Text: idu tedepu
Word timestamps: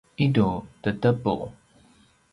idu 0.25 0.47
tedepu 0.83 1.35